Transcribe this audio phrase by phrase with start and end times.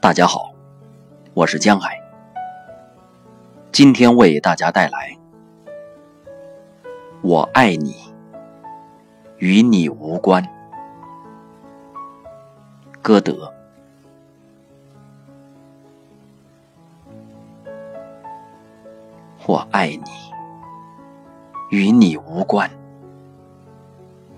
[0.00, 0.54] 大家好，
[1.34, 2.00] 我是江海，
[3.72, 5.10] 今天为大家带来
[7.20, 7.96] 《我爱你，
[9.38, 10.40] 与你无关》。
[13.02, 13.52] 歌德，
[19.46, 20.02] 我爱你，
[21.70, 22.70] 与你无关。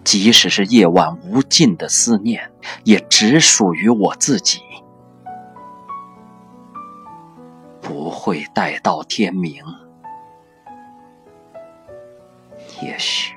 [0.05, 2.51] 即使是夜晚无尽的思念，
[2.85, 4.63] 也只属于我自己，
[8.31, 9.61] 会待到天明。
[12.81, 13.35] 也许，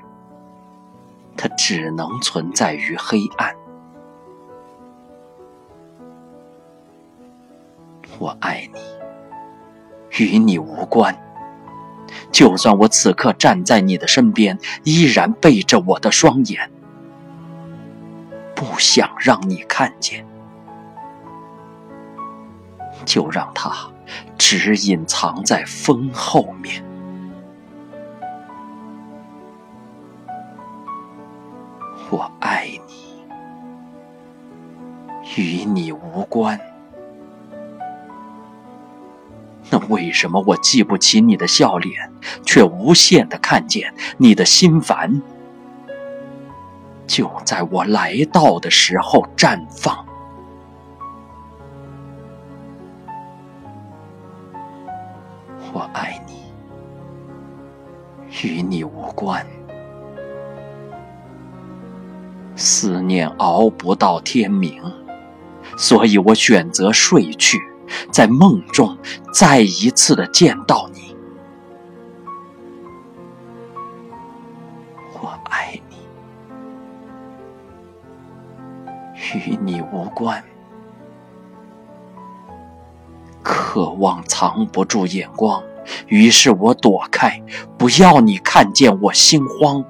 [1.36, 3.56] 它只能存在于黑暗。
[8.20, 8.80] 我爱你，
[10.20, 11.18] 与你无关。
[12.32, 16.70] 就算我此刻站在你的身边，依然背着我的双眼，
[18.54, 20.24] 不想让你看见，
[23.04, 23.72] 就让它
[24.60, 26.84] 只隐藏在风后面。
[32.10, 33.24] 我爱你，
[35.36, 36.60] 与你无关。
[39.72, 42.12] 那为什么我记不起你的笑脸，
[42.46, 45.22] 却无限的看见你的心烦？
[47.08, 50.06] 就在我来到的时候绽放。
[55.74, 56.34] 我爱你，
[58.44, 59.46] 与你无关。
[62.56, 64.80] 思念熬不到天明，
[65.76, 67.60] 所以我选择睡去。
[68.12, 68.98] 在梦中
[69.34, 71.16] 再一次的见到你，
[75.20, 75.98] 我爱你，
[79.34, 80.44] 与你无关。
[83.74, 85.64] 渴望藏不住眼光，
[86.06, 87.42] 于是我躲开，
[87.76, 89.84] 不要你看见我心慌。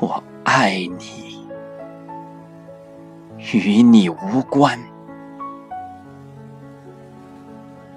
[0.00, 1.48] 我爱你。
[3.54, 4.78] 与你无关，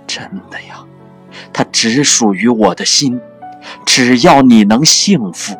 [0.07, 0.85] 真的呀，
[1.51, 3.19] 它只属于我的心。
[3.85, 5.53] 只要你能幸福，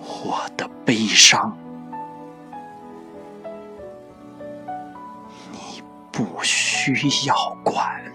[0.00, 1.56] 我的悲伤
[6.18, 8.07] 不需要管。